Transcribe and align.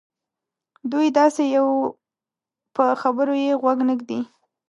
دوی 0.91 1.07
داسې 1.19 1.43
یوو 1.55 1.75
په 2.75 2.85
خبرو 3.01 3.33
یې 3.45 3.53
غوږ 3.61 3.79
نه 3.87 3.93
ږدي. 3.99 4.19